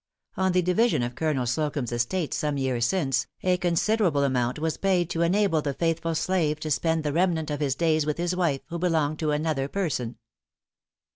[0.35, 5.11] On the division of Colonel Slocumb's estate some years since, a considerable amount was paid
[5.11, 8.35] to en, able the faithful slave to spend the remnant of his days with his
[8.35, 10.17] wife, who belonged to another person.